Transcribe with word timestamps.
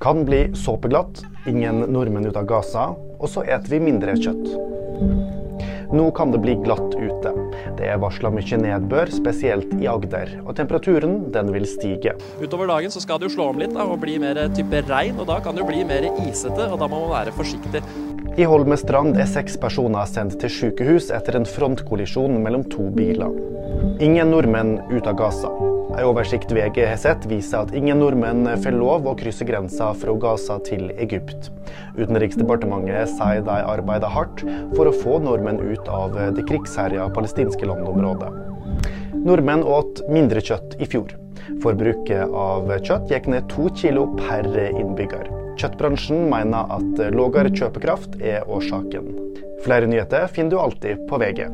Kan 0.00 0.24
bli 0.24 0.54
såpeglatt, 0.54 1.22
ingen 1.46 1.82
nordmenn 1.92 2.24
ut 2.26 2.36
av 2.36 2.46
Gaza, 2.48 2.86
og 3.20 3.28
så 3.28 3.42
eter 3.44 3.68
vi 3.68 3.80
mindre 3.84 4.14
kjøtt. 4.16 4.46
Nå 5.92 6.06
kan 6.16 6.32
det 6.32 6.40
bli 6.40 6.54
glatt 6.62 6.94
ute. 6.96 7.32
Det 7.76 7.84
er 7.84 8.00
varsla 8.00 8.30
mye 8.32 8.60
nedbør, 8.62 9.12
spesielt 9.12 9.74
i 9.76 9.90
Agder, 9.92 10.38
og 10.46 10.54
temperaturen 10.56 11.26
den 11.34 11.52
vil 11.52 11.68
stige. 11.68 12.14
Utover 12.40 12.72
dagen 12.72 12.94
så 12.94 13.02
skal 13.04 13.20
det 13.20 13.28
jo 13.28 13.34
slå 13.34 13.50
om 13.52 13.60
litt 13.60 13.76
da, 13.76 13.84
og 13.84 14.00
bli 14.00 14.16
mer 14.22 14.40
type 14.56 14.80
regn, 14.88 15.20
og 15.20 15.28
da 15.28 15.36
kan 15.44 15.52
det 15.52 15.66
jo 15.66 15.68
bli 15.68 15.84
mer 15.84 16.08
isete, 16.24 16.70
og 16.70 16.80
da 16.80 16.88
må 16.88 17.02
man 17.04 17.12
være 17.18 17.36
forsiktig. 17.36 17.84
I 18.38 18.44
Holmestrand 18.46 19.16
er 19.18 19.26
seks 19.26 19.56
personer 19.58 20.06
sendt 20.06 20.36
til 20.38 20.52
sykehus 20.54 21.08
etter 21.10 21.34
en 21.34 21.46
frontkollisjon 21.48 22.36
mellom 22.44 22.62
to 22.70 22.84
biler. 22.94 23.32
Ingen 23.98 24.30
nordmenn 24.30 24.76
ut 24.92 25.08
av 25.10 25.16
Gaza. 25.18 25.50
En 25.90 26.06
oversikt 26.06 26.52
VG 26.54 26.78
har 26.86 27.00
sett, 27.02 27.26
viser 27.26 27.64
at 27.64 27.74
ingen 27.74 27.98
nordmenn 27.98 28.46
får 28.62 28.76
lov 28.78 29.08
å 29.10 29.16
krysse 29.18 29.46
grensa 29.48 29.90
fra 29.98 30.14
Gaza 30.22 30.60
til 30.68 30.92
Egypt. 31.02 31.50
Utenriksdepartementet 31.98 33.10
sier 33.16 33.42
de 33.48 33.56
arbeider 33.72 34.14
hardt 34.14 34.44
for 34.76 34.86
å 34.86 34.94
få 34.94 35.18
nordmenn 35.24 35.58
ut 35.64 35.90
av 35.90 36.14
det 36.36 36.46
krigsherja 36.46 37.08
palestinske 37.16 37.66
landområdet. 37.66 38.30
Nordmenn 39.26 39.66
åt 39.66 40.04
mindre 40.08 40.44
kjøtt 40.44 40.78
i 40.78 40.86
fjor. 40.86 41.18
Forbruket 41.62 42.30
av 42.30 42.70
kjøtt 42.78 43.10
gikk 43.10 43.26
ned 43.32 43.48
to 43.52 43.66
kilo 43.76 44.06
per 44.20 44.46
innbygger. 44.70 45.28
Kjøttbransjen 45.60 46.28
mener 46.30 46.70
at 46.72 47.02
lavere 47.12 47.52
kjøpekraft 47.52 48.20
er 48.22 48.46
årsaken. 48.48 49.10
Flere 49.64 49.90
nyheter 49.90 50.30
finner 50.32 50.54
du 50.54 50.62
alltid 50.62 51.02
på 51.10 51.18
VG. 51.20 51.44